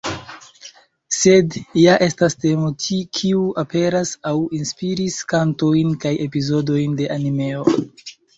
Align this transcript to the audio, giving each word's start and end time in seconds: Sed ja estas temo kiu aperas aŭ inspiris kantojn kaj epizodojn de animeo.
Sed 1.17 1.57
ja 1.79 1.97
estas 2.05 2.35
temo 2.45 2.69
kiu 2.85 3.43
aperas 3.65 4.15
aŭ 4.31 4.33
inspiris 4.61 5.19
kantojn 5.35 5.95
kaj 6.07 6.15
epizodojn 6.27 6.99
de 7.03 7.13
animeo. 7.19 7.71